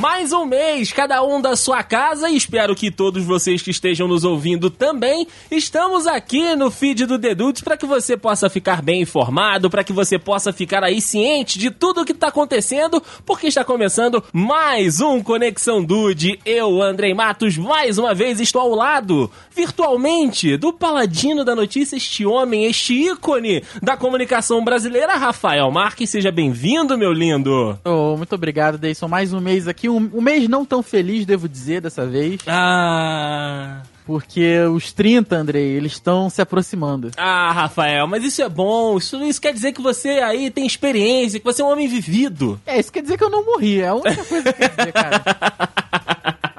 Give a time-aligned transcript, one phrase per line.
[0.00, 4.08] Mais um mês, cada um da sua casa, e espero que todos vocês que estejam
[4.08, 5.26] nos ouvindo também.
[5.50, 9.92] Estamos aqui no feed do Dedudes para que você possa ficar bem informado, para que
[9.92, 15.02] você possa ficar aí ciente de tudo o que está acontecendo, porque está começando mais
[15.02, 16.40] um Conexão Dude.
[16.46, 22.24] Eu, Andrei Matos, mais uma vez estou ao lado, virtualmente, do paladino da notícia, este
[22.24, 26.08] homem, este ícone da comunicação brasileira, Rafael Marques.
[26.08, 27.78] Seja bem-vindo, meu lindo.
[27.84, 29.06] Oh, muito obrigado, Deison.
[29.06, 29.89] Mais um mês aqui.
[29.90, 32.40] Um, um mês não tão feliz, devo dizer, dessa vez.
[32.46, 33.82] Ah.
[34.06, 37.10] Porque os 30, Andrei, eles estão se aproximando.
[37.16, 38.96] Ah, Rafael, mas isso é bom.
[38.98, 42.60] Isso, isso quer dizer que você aí tem experiência, que você é um homem vivido.
[42.66, 43.80] É, isso quer dizer que eu não morri.
[43.80, 45.22] É a única coisa que quer dizer, cara.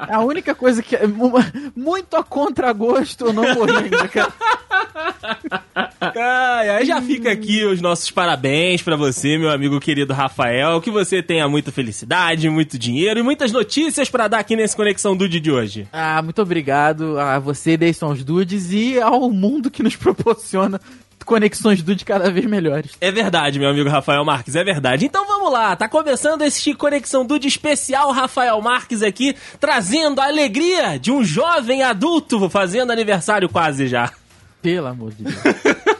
[0.07, 0.97] É a única coisa que.
[1.75, 4.33] Muito a contragosto eu não morri ainda, cara.
[6.01, 10.81] Ai, aí já fica aqui os nossos parabéns para você, meu amigo querido Rafael.
[10.81, 15.15] Que você tenha muita felicidade, muito dinheiro e muitas notícias para dar aqui nesse Conexão
[15.15, 15.87] Dude de hoje.
[15.93, 20.79] Ah, muito obrigado a você, Deison os Dudes, e ao mundo que nos proporciona
[21.23, 22.91] conexões Dude cada vez melhores.
[22.99, 25.05] É verdade, meu amigo Rafael Marques, é verdade.
[25.05, 30.97] Então vamos lá, tá começando esse Conexão Dude especial Rafael Marques aqui, trazendo a alegria
[30.97, 34.11] de um jovem adulto fazendo aniversário quase já.
[34.61, 35.35] Pelo amor de Deus.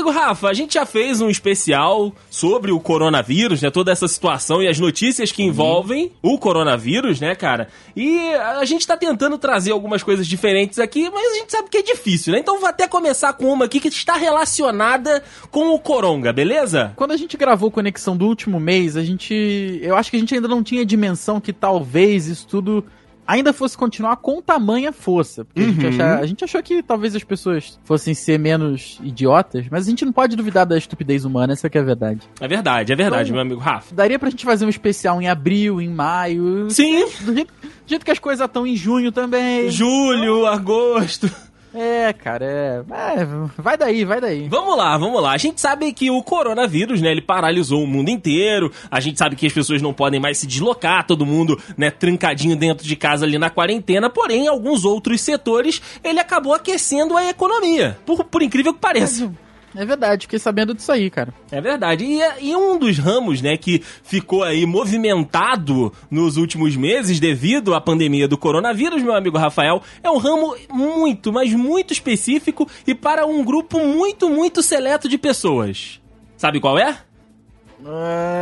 [0.00, 3.70] amigo Rafa, a gente já fez um especial sobre o coronavírus, né?
[3.70, 7.68] Toda essa situação e as notícias que envolvem o coronavírus, né, cara?
[7.94, 11.76] E a gente tá tentando trazer algumas coisas diferentes aqui, mas a gente sabe que
[11.76, 12.38] é difícil, né?
[12.38, 16.94] Então vou até começar com uma aqui que está relacionada com o coronga, beleza?
[16.96, 19.78] Quando a gente gravou Conexão do último mês, a gente.
[19.82, 22.84] Eu acho que a gente ainda não tinha dimensão que talvez isso tudo
[23.30, 25.44] ainda fosse continuar com tamanha força.
[25.44, 25.68] Porque uhum.
[25.68, 29.86] a, gente achar, a, gente achou que talvez as pessoas fossem ser menos idiotas, mas
[29.86, 32.20] a gente não pode duvidar da estupidez humana, essa que é a verdade.
[32.40, 33.94] É verdade, é verdade, então, meu amigo Rafa.
[33.94, 36.68] Daria pra gente fazer um especial em abril, em maio.
[36.70, 37.06] Sim.
[37.20, 39.70] Do jeito, do jeito que as coisas estão em junho também.
[39.70, 41.30] Julho, agosto.
[41.74, 42.82] É, cara, é...
[42.90, 43.26] é.
[43.56, 44.48] Vai daí, vai daí.
[44.48, 45.32] Vamos lá, vamos lá.
[45.32, 48.72] A gente sabe que o coronavírus, né, ele paralisou o mundo inteiro.
[48.90, 52.56] A gente sabe que as pessoas não podem mais se deslocar, todo mundo, né, trancadinho
[52.56, 54.10] dentro de casa ali na quarentena.
[54.10, 57.98] Porém, em alguns outros setores, ele acabou aquecendo a economia.
[58.04, 59.30] Por, por incrível que pareça.
[59.74, 61.32] É verdade, fiquei sabendo disso aí, cara.
[61.50, 62.04] É verdade.
[62.04, 67.80] E, e, um dos ramos, né, que ficou aí movimentado nos últimos meses devido à
[67.80, 73.26] pandemia do coronavírus, meu amigo Rafael, é um ramo muito, mas muito específico e para
[73.26, 76.00] um grupo muito, muito seleto de pessoas.
[76.36, 76.98] Sabe qual é?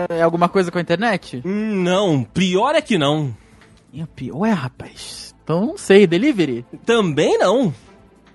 [0.09, 1.43] É alguma coisa com a internet?
[1.45, 3.35] Hum, não, pior é que não.
[3.97, 5.35] É pior, é, rapaz.
[5.45, 6.65] Então não sei, delivery?
[6.85, 7.73] Também não.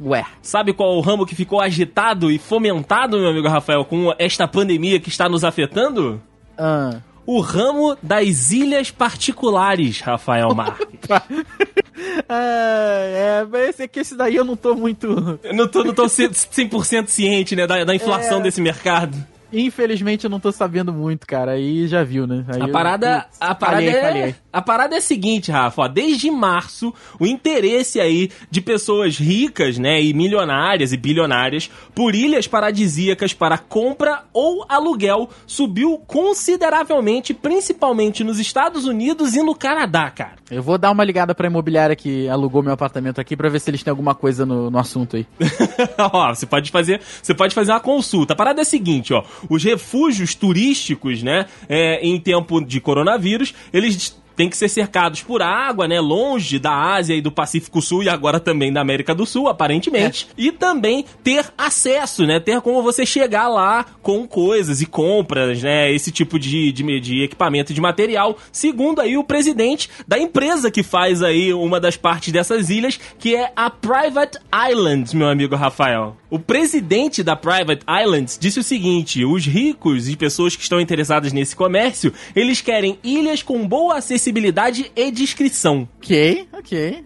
[0.04, 0.26] Ué.
[0.42, 5.00] Sabe qual o ramo que ficou agitado e fomentado, meu amigo Rafael, com esta pandemia
[5.00, 6.22] que está nos afetando?
[6.58, 6.98] Ah.
[7.26, 11.10] O ramo das ilhas particulares, Rafael Marques.
[12.28, 15.40] ah, é, mas esse aqui, esse daí eu não tô muito.
[15.42, 18.44] Eu não tô, não tô 100% ciente, né, da, da inflação é...
[18.44, 19.33] desse mercado.
[19.54, 21.52] Infelizmente eu não tô sabendo muito, cara.
[21.52, 22.44] Aí já viu, né?
[22.48, 24.36] Aí a parada, eu, a parada falhei, é, falhei.
[24.52, 29.78] a parada é a seguinte, Rafa, ó, desde março, o interesse aí de pessoas ricas,
[29.78, 38.24] né, e milionárias e bilionárias por ilhas paradisíacas para compra ou aluguel subiu consideravelmente, principalmente
[38.24, 40.34] nos Estados Unidos e no Canadá, cara.
[40.50, 43.70] Eu vou dar uma ligada pra imobiliária que alugou meu apartamento aqui para ver se
[43.70, 45.28] eles têm alguma coisa no, no assunto aí.
[45.98, 48.34] ó, você pode fazer, você pode fazer uma consulta.
[48.34, 53.54] A parada é a seguinte, ó, os refúgios turísticos, né, é, em tempo de coronavírus,
[53.72, 56.00] eles tem que ser cercados por água, né?
[56.00, 60.28] Longe da Ásia e do Pacífico Sul e agora também da América do Sul, aparentemente.
[60.32, 60.42] É.
[60.42, 62.40] E também ter acesso, né?
[62.40, 65.92] Ter como você chegar lá com coisas e compras, né?
[65.92, 68.38] Esse tipo de, de, de equipamento e de material.
[68.52, 73.36] Segundo aí o presidente da empresa que faz aí uma das partes dessas ilhas, que
[73.36, 76.18] é a Private Islands, meu amigo Rafael.
[76.34, 81.32] O presidente da Private Islands disse o seguinte: os ricos e pessoas que estão interessadas
[81.32, 85.88] nesse comércio, eles querem ilhas com boa acessibilidade e descrição.
[86.00, 87.06] Ok, ok.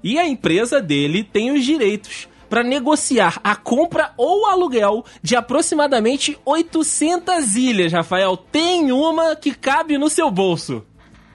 [0.00, 6.38] E a empresa dele tem os direitos para negociar a compra ou aluguel de aproximadamente
[6.44, 8.36] 800 ilhas, Rafael.
[8.36, 10.86] Tem uma que cabe no seu bolso.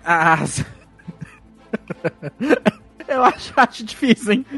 [0.05, 0.45] Ah.
[3.07, 4.45] Eu acho, acho difícil, hein?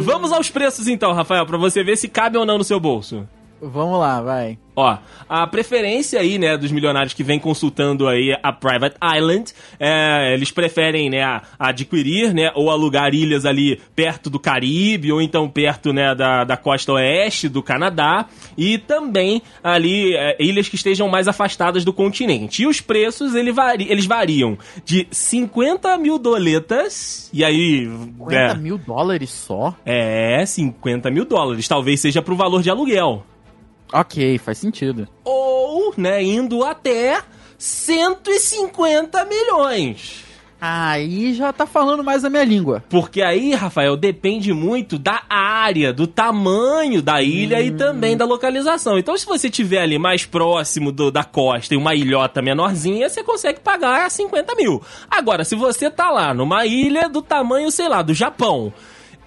[0.00, 3.26] Vamos aos preços então, Rafael, para você ver se cabe ou não no seu bolso.
[3.60, 4.58] Vamos lá, vai.
[4.76, 4.96] Ó,
[5.28, 10.52] a preferência aí, né, dos milionários que vem consultando aí a Private Island, é, eles
[10.52, 16.14] preferem, né, adquirir, né, ou alugar ilhas ali perto do Caribe, ou então perto, né,
[16.14, 18.26] da, da costa oeste do Canadá,
[18.56, 22.62] e também ali é, ilhas que estejam mais afastadas do continente.
[22.62, 27.90] E os preços, ele vari, eles variam de 50 mil doletas, e aí...
[28.18, 29.74] 50 é, mil dólares só?
[29.84, 33.24] É, 50 mil dólares, talvez seja pro valor de aluguel.
[33.92, 35.08] Ok, faz sentido.
[35.24, 37.22] Ou, né, indo até
[37.56, 40.28] 150 milhões.
[40.60, 42.82] Aí já tá falando mais a minha língua.
[42.88, 47.60] Porque aí, Rafael, depende muito da área, do tamanho da ilha hum.
[47.60, 48.98] e também da localização.
[48.98, 53.22] Então, se você tiver ali mais próximo do, da costa e uma ilhota menorzinha, você
[53.22, 54.82] consegue pagar 50 mil.
[55.08, 58.72] Agora, se você tá lá numa ilha do tamanho, sei lá, do Japão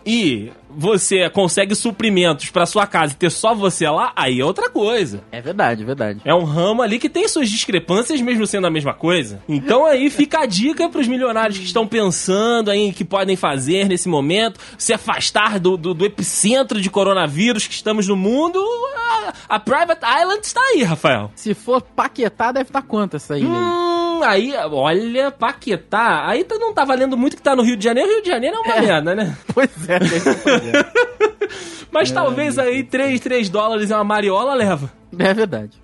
[0.05, 4.69] e você consegue suprimentos para sua casa e ter só você lá, aí é outra
[4.69, 5.23] coisa.
[5.31, 6.21] É verdade, é verdade.
[6.23, 9.41] É um ramo ali que tem suas discrepâncias, mesmo sendo a mesma coisa.
[9.47, 13.87] Então aí fica a dica para os milionários que estão pensando aí que podem fazer
[13.87, 18.59] nesse momento, se afastar do, do, do epicentro de coronavírus que estamos no mundo.
[18.95, 21.31] A, a Private Island está aí, Rafael.
[21.35, 23.90] Se for Paquetá, deve estar quanto essa ilha hum, aí?
[24.21, 28.09] Olha, Paquetá, aí não tá valendo muito que tá no Rio de Janeiro.
[28.09, 28.81] Rio de Janeiro é uma é.
[28.81, 29.37] merda, né?
[29.53, 29.99] Pois é,
[31.91, 34.91] Mas é, talvez aí 3, 3 dólares é uma mariola leva.
[35.17, 35.81] É verdade.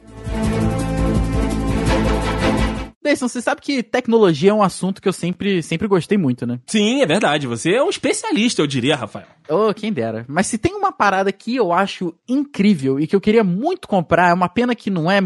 [3.08, 6.60] Deison, você sabe que tecnologia é um assunto que eu sempre, sempre gostei muito, né?
[6.68, 7.48] Sim, é verdade.
[7.48, 9.28] Você é um especialista, eu diria, Rafael.
[9.50, 10.26] Oh, quem dera.
[10.28, 14.30] Mas se tem uma parada que eu acho incrível e que eu queria muito comprar,
[14.30, 15.22] é uma pena que não é,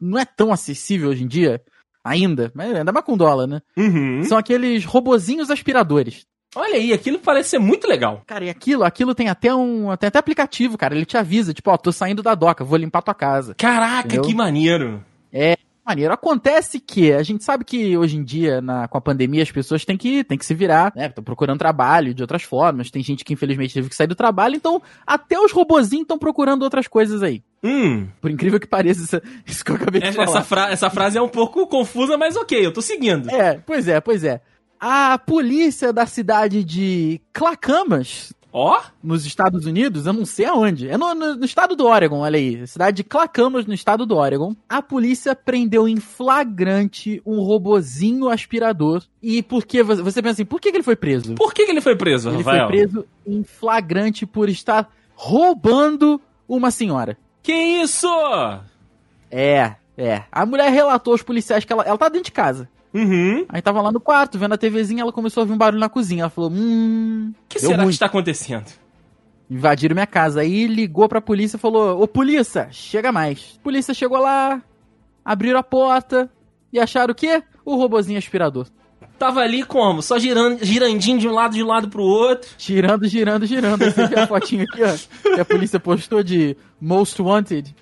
[0.00, 1.62] não é tão acessível hoje em dia,
[2.08, 3.60] ainda, mas ainda mais com dólar, né?
[3.76, 4.22] Uhum.
[4.24, 6.26] São aqueles robozinhos aspiradores.
[6.56, 8.22] Olha aí, aquilo parece ser muito legal.
[8.26, 10.94] Cara, e aquilo, aquilo tem até um, tem até aplicativo, cara.
[10.94, 13.54] Ele te avisa, tipo, ó, tô saindo da doca, vou limpar tua casa.
[13.54, 14.22] Caraca, Entendeu?
[14.22, 15.04] que maneiro.
[15.30, 15.56] É,
[15.88, 16.12] maneiro.
[16.12, 19.84] Acontece que a gente sabe que hoje em dia, na, com a pandemia, as pessoas
[19.84, 21.06] têm que, têm que se virar, né?
[21.06, 22.90] Estão procurando trabalho de outras formas.
[22.90, 26.62] Tem gente que infelizmente teve que sair do trabalho, então até os robozinhos estão procurando
[26.62, 27.42] outras coisas aí.
[27.62, 28.08] Hum.
[28.20, 30.38] Por incrível que pareça, isso, isso que eu acabei de essa, falar.
[30.38, 33.30] Essa, fra essa frase é um pouco confusa, mas ok, eu tô seguindo.
[33.30, 34.40] É, pois é, pois é.
[34.80, 38.78] A polícia da cidade de Clacammas, Ó?
[38.78, 38.82] Oh?
[39.02, 40.88] Nos Estados Unidos, eu não sei aonde.
[40.88, 42.66] É no, no, no, estado do Oregon, olha aí.
[42.66, 44.54] Cidade de Clacammas, no estado do Oregon.
[44.68, 49.02] A polícia prendeu em flagrante um robozinho aspirador.
[49.22, 51.34] E por que você pensa assim, por que, que ele foi preso?
[51.34, 52.70] Por que, que ele foi preso, ele Rafael?
[52.70, 57.18] Ele foi preso em flagrante por estar roubando uma senhora.
[57.48, 58.06] Que isso?
[59.30, 60.22] É, é.
[60.30, 62.68] A mulher relatou aos policiais que ela, ela tá dentro de casa.
[62.92, 63.46] Uhum.
[63.48, 65.88] Aí tava lá no quarto, vendo a TVzinha, ela começou a ouvir um barulho na
[65.88, 66.24] cozinha.
[66.24, 67.32] Ela falou: Hum.
[67.32, 67.88] O que será muito.
[67.88, 68.66] que está acontecendo?
[69.50, 70.42] Invadiram minha casa.
[70.42, 73.56] Aí ligou pra polícia e falou: Ô polícia, chega mais.
[73.58, 74.62] A polícia chegou lá,
[75.24, 76.30] abriram a porta
[76.70, 77.42] e acharam o quê?
[77.64, 78.66] O robozinho aspirador.
[79.18, 80.00] Tava ali como?
[80.00, 82.48] Só girando, girandinho de um lado de um lado pro outro.
[82.56, 83.84] Girando, girando, girando.
[83.84, 85.34] Você vê a fotinha aqui, ó.
[85.34, 87.74] Que a polícia postou de Most Wanted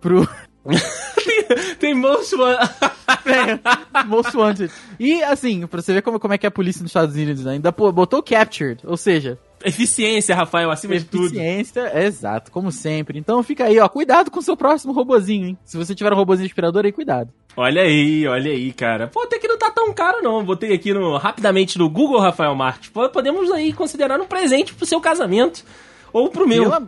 [0.00, 0.28] pro.
[1.78, 2.70] tem Most Wanted.
[3.26, 4.72] é, Most Wanted.
[4.98, 7.44] E assim, pra você ver como, como é que é a polícia nos Estados Unidos,
[7.44, 7.52] né?
[7.52, 9.38] ainda botou Captured, ou seja...
[9.64, 11.26] Eficiência, Rafael, acima de tudo.
[11.26, 13.18] Eficiência, exato, como sempre.
[13.18, 15.58] Então fica aí, ó, cuidado com o seu próximo robozinho, hein?
[15.64, 17.30] Se você tiver um robozinho aspirador aí, cuidado.
[17.56, 19.08] Olha aí, olha aí, cara.
[19.08, 20.44] Pô, até que não tá tão caro não.
[20.44, 22.90] Botei aqui no, rapidamente no Google, Rafael Marques.
[22.90, 25.64] Podemos aí considerar um presente pro seu casamento.
[26.12, 26.64] Ou pro meu.
[26.64, 26.86] Pela,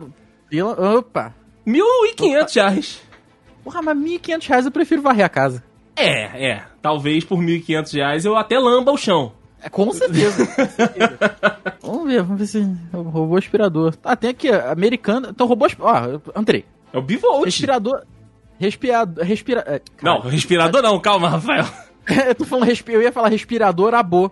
[0.49, 1.35] pela, opa.
[1.65, 3.01] Mil e quinhentos reais.
[3.63, 5.63] Porra, mas 1.500 reais eu prefiro varrer a casa.
[5.95, 6.63] É, é.
[6.81, 9.31] Talvez por 1.500 reais eu até lamba o chão.
[9.63, 10.45] É, com certeza.
[10.45, 11.17] com certeza.
[11.81, 12.59] vamos ver, vamos ver se
[12.93, 13.95] é o robô aspirador.
[14.03, 15.29] Ah, tem aqui, americano.
[15.29, 16.21] Então, robô aspirador.
[16.35, 16.65] Ó, entrei.
[16.91, 17.45] É o Bivolt.
[17.45, 18.03] Respirador.
[18.59, 19.23] Respirador.
[19.23, 19.63] Respira...
[19.65, 21.65] É, não, respirador não, calma, Rafael.
[22.27, 22.91] eu tô falando respi...
[22.91, 24.29] Eu ia falar respirador abô.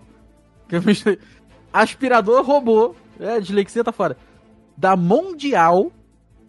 [1.72, 2.94] Aspirador robô.
[3.18, 4.16] É, dislexia tá fora.
[4.76, 5.90] Da Mundial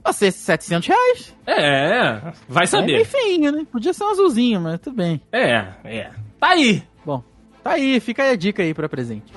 [0.03, 1.35] Vai ser 700 reais.
[1.47, 3.01] É, vai saber.
[3.01, 3.65] É feinho, né?
[3.71, 5.21] Podia ser um azulzinho, mas tudo bem.
[5.31, 6.11] É, é.
[6.39, 6.83] Tá aí.
[7.05, 7.23] Bom,
[7.63, 7.99] tá aí.
[7.99, 9.31] Fica aí a dica aí pra presente.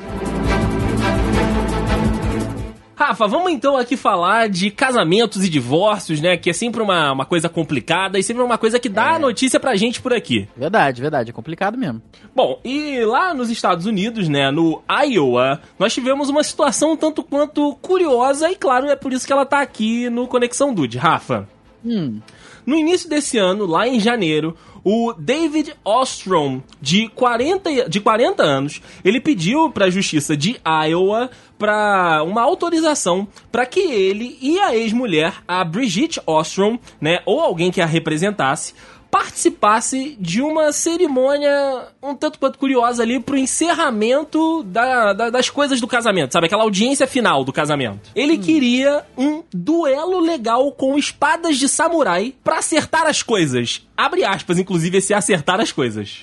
[2.96, 6.34] Rafa, vamos então aqui falar de casamentos e divórcios, né?
[6.38, 9.18] Que é sempre uma, uma coisa complicada e sempre uma coisa que dá é.
[9.18, 10.48] notícia pra gente por aqui.
[10.56, 11.28] Verdade, verdade.
[11.28, 12.00] É complicado mesmo.
[12.34, 14.50] Bom, e lá nos Estados Unidos, né?
[14.50, 19.32] No Iowa, nós tivemos uma situação tanto quanto curiosa e, claro, é por isso que
[19.32, 20.96] ela tá aqui no Conexão Dude.
[20.96, 21.46] Rafa.
[21.84, 22.20] Hum.
[22.64, 24.56] No início desse ano, lá em janeiro,
[24.88, 31.28] O David Ostrom, de 40, de 40 anos, ele pediu para a justiça de Iowa
[31.58, 37.72] para uma autorização para que ele e a ex-mulher, a Brigitte Ostrom, né, ou alguém
[37.72, 38.74] que a representasse,
[39.16, 45.80] participasse de uma cerimônia um tanto quanto curiosa ali pro encerramento da, da, das coisas
[45.80, 46.46] do casamento, sabe?
[46.46, 48.10] Aquela audiência final do casamento.
[48.14, 48.40] Ele hum.
[48.40, 53.86] queria um duelo legal com espadas de samurai para acertar as coisas.
[53.96, 56.18] Abre aspas, inclusive, esse acertar as coisas.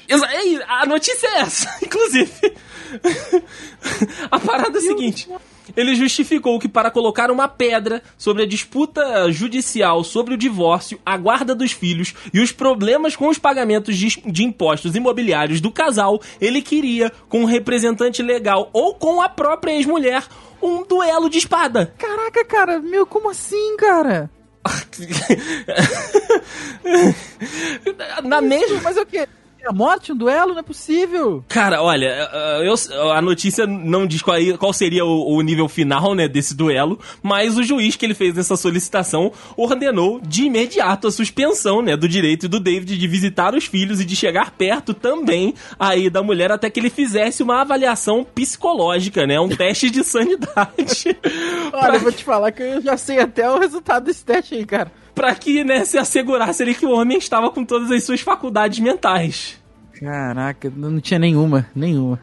[0.67, 2.53] A notícia é essa, inclusive.
[4.29, 5.27] a parada é a seguinte
[5.75, 11.17] ele justificou que para colocar uma pedra sobre a disputa judicial sobre o divórcio, a
[11.17, 16.21] guarda dos filhos e os problemas com os pagamentos de, de impostos imobiliários do casal,
[16.39, 20.23] ele queria, com um representante legal ou com a própria ex-mulher,
[20.61, 21.93] um duelo de espada.
[21.97, 24.29] Caraca, cara, meu, como assim, cara?
[28.23, 28.81] Na mesma.
[28.81, 29.27] Mas o quê?
[29.65, 31.43] A morte, um duelo, não é possível.
[31.47, 36.13] Cara, olha, eh, eu, a notícia não diz qual, qual seria o, o, nível final,
[36.13, 41.11] né, desse duelo, mas o juiz que ele fez essa solicitação ordenou de imediato a
[41.11, 45.53] suspensão, né, do direito do David de visitar os filhos e de chegar perto também
[45.79, 51.17] aí da mulher até que ele fizesse uma avaliação psicológica, né, um teste de sanidade.
[51.71, 51.95] Olha, pra...
[51.95, 55.02] eu vou te falar que eu já sei até o resultado desse teste aí, cara
[55.13, 58.79] para que, né, se assegurasse ali que o homem estava com todas as suas faculdades
[58.79, 59.61] mentais.
[59.99, 62.19] Caraca, não tinha nenhuma, nenhuma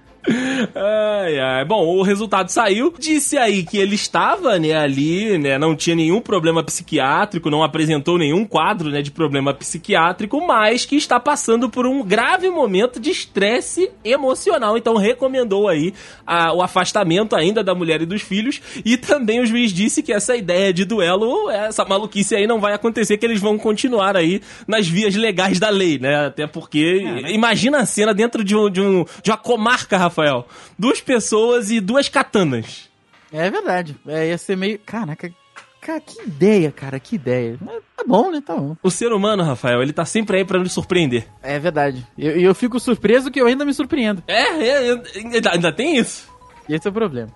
[0.74, 1.64] ai, ai.
[1.64, 2.92] Bom, o resultado saiu.
[2.98, 8.18] Disse aí que ele estava, né, ali, né, não tinha nenhum problema psiquiátrico, não apresentou
[8.18, 13.10] nenhum quadro, né, de problema psiquiátrico, mas que está passando por um grave momento de
[13.10, 14.76] estresse emocional.
[14.76, 15.94] Então recomendou aí
[16.26, 18.60] a, o afastamento ainda da mulher e dos filhos.
[18.84, 22.74] E também o juiz disse que essa ideia de duelo, essa maluquice aí não vai
[22.74, 26.26] acontecer, que eles vão continuar aí nas vias legais da lei, né?
[26.26, 27.32] Até porque, é.
[27.32, 30.46] imagina a cena dentro de, um, de, um, de uma comarca, Rafael.
[30.78, 32.90] Duas pessoas e duas katanas.
[33.32, 33.96] É verdade.
[34.06, 34.78] É, ia ser meio.
[34.80, 35.32] Caraca,
[35.80, 37.58] Cara, que ideia, cara, que ideia.
[37.96, 38.42] Tá bom, né?
[38.44, 38.76] Tá bom.
[38.82, 41.26] O ser humano, Rafael, ele tá sempre aí para nos surpreender.
[41.42, 42.06] É verdade.
[42.18, 44.22] E eu, eu, fico surpreso que eu ainda me surpreendo.
[44.28, 46.28] É, é ainda, ainda tem isso?
[46.68, 47.30] Esse é o problema.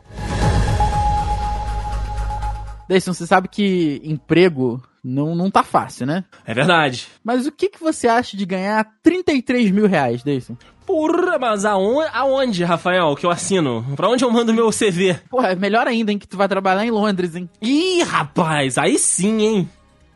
[2.87, 6.25] Deison, você sabe que emprego não, não tá fácil, né?
[6.45, 7.09] É verdade.
[7.23, 10.57] Mas o que, que você acha de ganhar 33 mil reais, Deison?
[10.87, 13.85] Porra, mas aonde, aonde, Rafael, que eu assino?
[13.97, 15.15] Pra onde eu mando meu CV?
[15.31, 17.49] Porra, é melhor ainda, hein, que tu vai trabalhar em Londres, hein?
[17.61, 19.71] Ih, rapaz, aí sim, hein?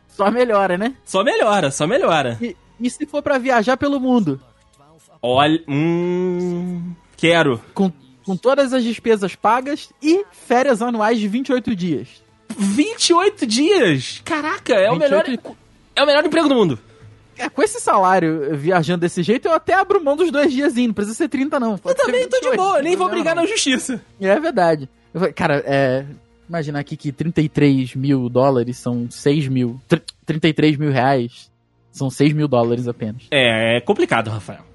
[0.09, 0.93] Só melhora, né?
[1.05, 2.37] Só melhora, só melhora.
[2.41, 4.39] E, e se for para viajar pelo mundo?
[5.21, 6.93] Olha, hum...
[7.17, 7.61] Quero.
[7.73, 7.91] Com,
[8.25, 12.07] com todas as despesas pagas e férias anuais de 28 dias.
[12.57, 14.21] 28 dias?
[14.23, 14.95] Caraca, é 28...
[14.95, 15.55] o melhor...
[15.95, 16.79] É o melhor emprego do mundo.
[17.39, 20.75] É, com esse salário viajando desse jeito, eu até abro mão dos dois dias.
[20.75, 21.77] Não precisa ser 30, não.
[21.77, 24.01] Pode eu também tô de boa, nem vou brigar na justiça.
[24.19, 24.89] É verdade.
[25.35, 26.05] Cara, é.
[26.47, 29.79] Imaginar aqui que 33 mil dólares são 6 mil.
[30.25, 31.51] 33 mil reais
[31.91, 33.23] são 6 mil dólares apenas.
[33.31, 34.65] É, é complicado, Rafael.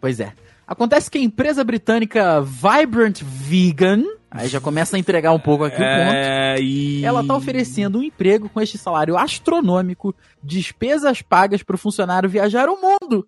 [0.00, 0.32] Pois é.
[0.66, 5.80] Acontece que a empresa britânica Vibrant Vegan Aí já começa a entregar um pouco aqui
[5.80, 6.62] é, o ponto.
[6.62, 7.04] E...
[7.04, 12.68] Ela tá oferecendo um emprego com este salário astronômico, despesas pagas para o funcionário viajar
[12.68, 13.26] o mundo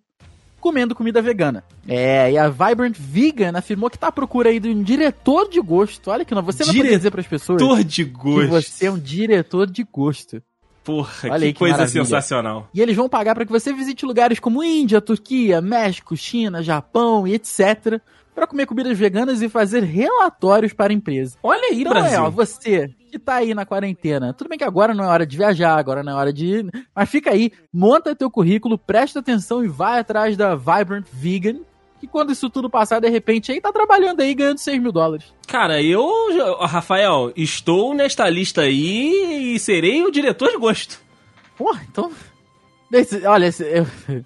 [0.59, 1.63] comendo comida vegana.
[1.87, 5.61] É, e a Vibrant Vegan afirmou que tá à procura aí de um diretor de
[5.61, 6.11] gosto.
[6.11, 8.41] Olha que não, você vai poder dizer para as pessoas diretor de gosto.
[8.41, 10.43] que você é um diretor de gosto.
[10.87, 12.05] Porra, Olha que, aí, que coisa maravilha.
[12.05, 12.69] sensacional.
[12.73, 17.27] E eles vão pagar para que você visite lugares como Índia, Turquia, México, China, Japão
[17.27, 18.01] e etc
[18.37, 21.39] para comer comidas veganas e fazer relatórios para a empresa.
[21.43, 22.19] Olha aí, então, Brasil.
[22.19, 24.35] É, ó, você que tá aí na quarentena.
[24.35, 26.67] Tudo bem que agora não é hora de viajar, agora não é hora de.
[26.95, 31.61] Mas fica aí, monta teu currículo, presta atenção e vai atrás da Vibrant Vegan.
[32.01, 35.27] Que quando isso tudo passar, de repente, aí tá trabalhando aí ganhando 6 mil dólares.
[35.47, 36.07] Cara, eu,
[36.61, 41.01] Rafael, estou nesta lista aí e serei o diretor de gosto.
[41.57, 42.13] Porra, então.
[43.25, 43.87] Olha, eu,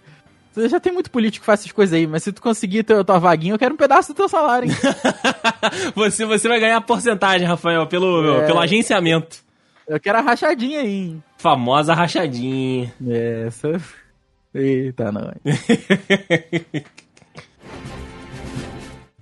[0.53, 2.97] você já tem muito político que faz essas coisas aí, mas se tu conseguir ter
[2.97, 4.77] a tua vaguinha, eu quero um pedaço do teu salário, hein?
[5.95, 8.47] você, você vai ganhar porcentagem, Rafael, pelo, é...
[8.47, 9.39] pelo agenciamento.
[9.87, 11.17] Eu quero a rachadinha aí?
[11.39, 12.93] Famosa rachadinha.
[13.07, 13.81] É, essa...
[14.55, 15.33] Eita, não.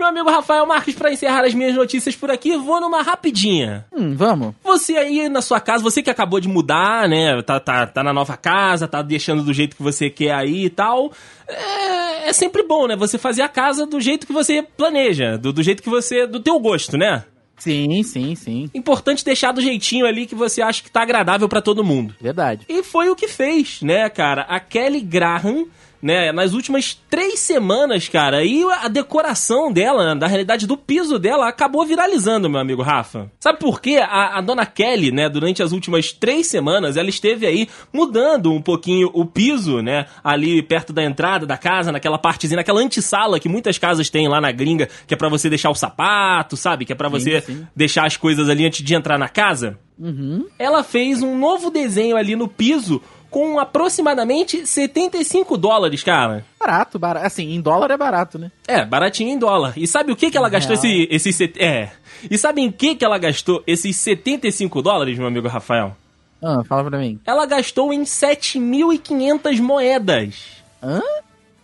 [0.08, 3.84] Meu amigo Rafael Marques, para encerrar as minhas notícias por aqui, vou numa rapidinha.
[3.92, 4.54] Hum, vamos.
[4.64, 7.42] Você aí na sua casa, você que acabou de mudar, né?
[7.42, 10.70] Tá, tá, tá na nova casa, tá deixando do jeito que você quer aí e
[10.70, 11.12] tal.
[11.46, 12.96] É, é sempre bom, né?
[12.96, 16.26] Você fazer a casa do jeito que você planeja, do, do jeito que você.
[16.26, 17.24] do teu gosto, né?
[17.58, 18.70] Sim, sim, sim.
[18.72, 22.14] Importante deixar do jeitinho ali que você acha que tá agradável para todo mundo.
[22.18, 22.64] Verdade.
[22.66, 24.42] E foi o que fez, né, cara?
[24.48, 25.66] A Kelly Graham
[26.00, 31.48] né, nas últimas três semanas, cara, e a decoração dela, da realidade do piso dela,
[31.48, 33.30] acabou viralizando, meu amigo Rafa.
[33.40, 33.96] Sabe por quê?
[33.96, 38.62] A, a dona Kelly, né, durante as últimas três semanas, ela esteve aí mudando um
[38.62, 43.48] pouquinho o piso, né, ali perto da entrada da casa, naquela partezinha, naquela antessala que
[43.48, 46.84] muitas casas têm lá na gringa, que é para você deixar o sapato, sabe?
[46.84, 47.66] Que é para você sim.
[47.74, 49.78] deixar as coisas ali antes de entrar na casa.
[49.98, 50.46] Uhum.
[50.58, 56.44] Ela fez um novo desenho ali no piso com aproximadamente 75 dólares, cara.
[56.58, 57.26] Barato, barato.
[57.26, 58.50] Assim, em dólar é barato, né?
[58.66, 59.74] É, baratinho em dólar.
[59.76, 61.40] E sabe o que, que ela gastou esse, esses...
[61.58, 61.90] É.
[62.30, 65.96] E sabe em que, que ela gastou esses 75 dólares, meu amigo Rafael?
[66.42, 67.18] Ah, fala pra mim.
[67.26, 70.62] Ela gastou em 7.500 moedas.
[70.82, 71.00] Hã?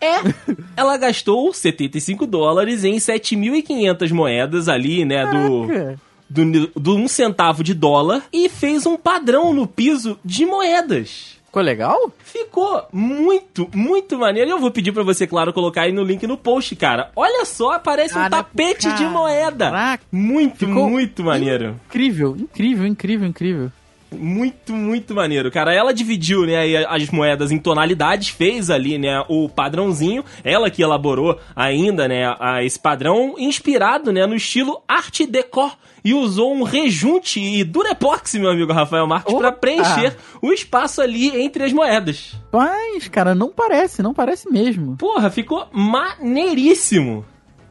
[0.00, 0.16] É.
[0.76, 5.96] Ela gastou 75 dólares em 7.500 moedas ali, né, do
[6.28, 11.38] do, do um centavo de dólar e fez um padrão no piso de moedas.
[11.54, 12.12] Ficou legal?
[12.18, 14.50] Ficou muito, muito maneiro.
[14.50, 17.12] E eu vou pedir para você, claro, colocar aí no link no post, cara.
[17.14, 19.66] Olha só, parece um tapete de moeda.
[19.66, 20.02] Caraca.
[20.10, 21.80] Muito, Ficou muito maneiro.
[21.86, 23.72] Incrível, incrível, incrível, incrível.
[24.18, 25.72] Muito, muito maneiro, cara.
[25.74, 30.24] Ela dividiu, né, as moedas em tonalidades, fez ali, né, o padrãozinho.
[30.42, 32.24] Ela que elaborou ainda, né,
[32.62, 35.70] esse padrão inspirado, né, no estilo Art Deco
[36.04, 41.40] e usou um rejunte e durepox, meu amigo Rafael Marques, para preencher o espaço ali
[41.42, 42.34] entre as moedas.
[42.52, 44.96] Mas, cara, não parece, não parece mesmo.
[44.98, 47.24] Porra, ficou maneiríssimo.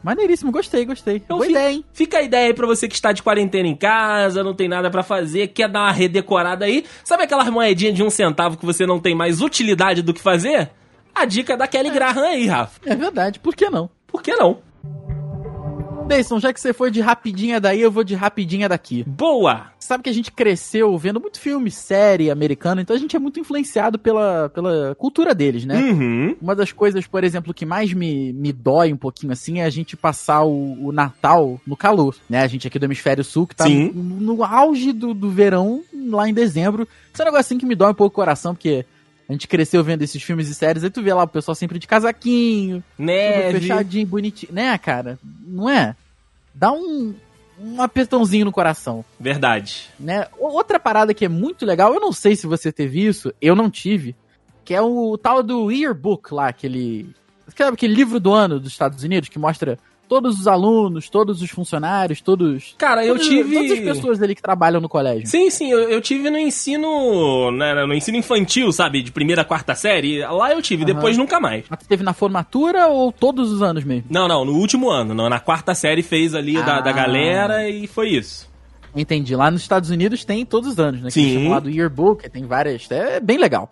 [0.03, 1.15] Maneiríssimo, gostei, gostei.
[1.17, 1.85] Então, Boa fica, ideia, hein?
[1.93, 4.91] Fica a ideia aí pra você que está de quarentena em casa, não tem nada
[4.91, 6.83] para fazer, quer dar uma redecorada aí.
[7.03, 10.69] Sabe aquelas moedinhas de um centavo que você não tem mais utilidade do que fazer?
[11.15, 11.93] A dica da Kelly é.
[11.93, 12.81] Graham aí, Rafa.
[12.85, 13.89] É verdade, por que não?
[14.07, 14.59] Por que não?
[16.03, 19.03] Deison, já que você foi de rapidinha daí, eu vou de rapidinha daqui.
[19.03, 19.67] Boa!
[19.79, 23.39] Sabe que a gente cresceu vendo muito filme, série americana, então a gente é muito
[23.39, 25.77] influenciado pela, pela cultura deles, né?
[25.77, 26.35] Uhum.
[26.41, 29.69] Uma das coisas, por exemplo, que mais me, me dói um pouquinho assim é a
[29.69, 32.41] gente passar o, o Natal no calor, né?
[32.41, 36.29] A gente aqui do Hemisfério Sul, que tá no, no, auge do, do verão, lá
[36.29, 36.87] em dezembro.
[37.11, 38.85] Isso é um negócio assim que me dói um pouco o coração, porque
[39.33, 41.79] a gente cresceu vendo esses filmes e séries, aí tu vê lá o pessoal sempre
[41.79, 45.17] de casaquinho, neve, fechadinho, bonitinho, né, cara?
[45.45, 45.95] Não é?
[46.53, 47.15] Dá um
[47.59, 49.05] um apertãozinho no coração.
[49.19, 49.89] Verdade.
[49.99, 50.27] Né?
[50.37, 53.69] Outra parada que é muito legal, eu não sei se você teve isso, eu não
[53.69, 54.15] tive,
[54.65, 57.09] que é o tal do Yearbook lá, aquele
[57.59, 59.77] aquele livro do ano dos Estados Unidos que mostra
[60.13, 62.75] todos os alunos, todos os funcionários, todos.
[62.77, 63.55] Cara, eu todos, tive.
[63.55, 65.25] Todas as pessoas ali que trabalham no colégio.
[65.25, 67.49] Sim, sim, eu, eu tive no ensino.
[67.51, 69.01] Né, no ensino infantil, sabe?
[69.01, 70.23] De primeira a quarta série.
[70.23, 70.93] Lá eu tive, uhum.
[70.93, 71.65] depois nunca mais.
[71.67, 74.05] Mas teve na formatura ou todos os anos mesmo?
[74.07, 75.15] Não, não, no último ano.
[75.15, 76.61] Não, na quarta série fez ali ah.
[76.61, 76.93] da, da ah.
[76.93, 78.47] galera e foi isso.
[78.95, 79.35] Entendi.
[79.35, 81.09] Lá nos Estados Unidos tem todos os anos, né?
[81.09, 81.23] Sim.
[81.23, 82.89] Que chamado Yearbook, tem várias.
[82.91, 83.67] É bem legal.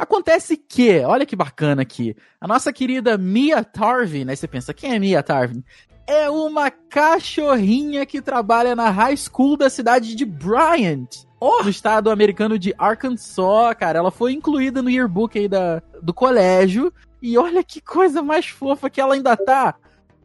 [0.00, 4.34] Acontece que, olha que bacana aqui, a nossa querida Mia Tarvin, né?
[4.34, 5.62] Você pensa, quem é Mia Tarvin?
[6.06, 11.26] É uma cachorrinha que trabalha na high school da cidade de Bryant.
[11.38, 11.62] Oh.
[11.62, 13.98] No estado americano de Arkansas, cara.
[13.98, 16.90] Ela foi incluída no yearbook aí da, do colégio.
[17.20, 19.74] E olha que coisa mais fofa que ela ainda tá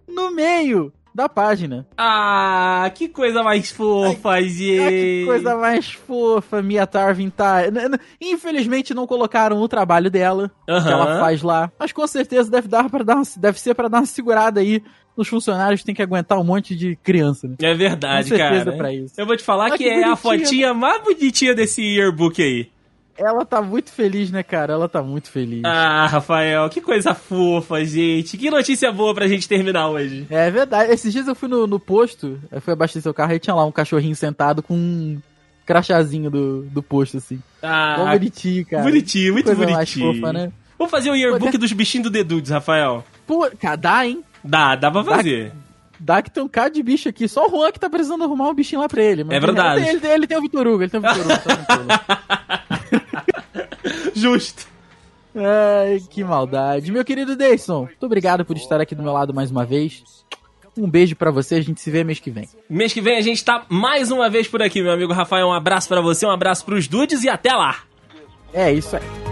[0.07, 1.87] no meio da página.
[1.97, 4.81] Ah, que coisa mais fofa, Ai, gente.
[4.81, 7.61] Ah, que coisa mais fofa, Mia Tarvin tá.
[8.19, 10.83] Infelizmente não colocaram o trabalho dela, uhum.
[10.83, 11.71] que ela faz lá.
[11.79, 14.83] Mas com certeza deve dar para dar uma, deve ser para dar uma segurada aí
[15.15, 17.55] nos funcionários tem que aguentar um monte de criança, né?
[17.61, 18.77] É verdade, Com certeza cara.
[18.77, 19.13] Pra isso.
[19.17, 22.67] Eu vou te falar que, que, é a fotinha mais bonitinha desse yearbook aí.
[23.17, 24.73] Ela tá muito feliz, né, cara?
[24.73, 25.61] Ela tá muito feliz.
[25.63, 28.37] Ah, Rafael, que coisa fofa, gente.
[28.37, 30.27] Que notícia boa pra gente terminar hoje.
[30.29, 30.91] É verdade.
[30.91, 33.63] Esses dias eu fui no, no posto, eu fui abastecer o carro e tinha lá
[33.65, 35.21] um cachorrinho sentado com um
[35.65, 37.41] crachazinho do, do posto, assim.
[37.63, 38.83] Ah, Bom bonitinho, cara.
[38.83, 40.05] Bonitinho, muito coisa bonitinho.
[40.07, 40.51] Mais fofa, né?
[40.77, 43.03] Vamos fazer o yearbook Pô, dos bichinhos do Dedudes, Rafael.
[43.25, 44.23] Pô, cara, dá, hein?
[44.43, 45.53] Dá, dá pra fazer.
[45.97, 47.29] Dá, dá que tem um cara de bicho aqui.
[47.29, 49.21] Só o Juan que tá precisando arrumar um bichinho lá pra ele.
[49.21, 49.81] é verdade.
[49.81, 51.87] Ele, ele, ele, tem o Vitor Hugo, ele tem o Vitor Hugo.
[54.15, 54.67] Justo.
[55.35, 56.91] Ai, que maldade.
[56.91, 60.03] Meu querido Deison, muito obrigado por estar aqui do meu lado mais uma vez.
[60.77, 62.49] Um beijo para você, a gente se vê mês que vem.
[62.69, 65.47] Mês que vem a gente tá mais uma vez por aqui, meu amigo Rafael.
[65.47, 67.79] Um abraço para você, um abraço pros dudes e até lá.
[68.53, 69.24] É isso aí.